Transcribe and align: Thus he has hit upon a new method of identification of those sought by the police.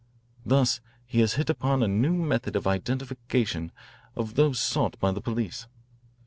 Thus 0.43 0.79
he 1.05 1.19
has 1.19 1.33
hit 1.33 1.47
upon 1.47 1.83
a 1.83 1.87
new 1.87 2.13
method 2.15 2.55
of 2.55 2.65
identification 2.65 3.71
of 4.15 4.33
those 4.33 4.57
sought 4.57 4.99
by 4.99 5.11
the 5.11 5.21
police. 5.21 5.67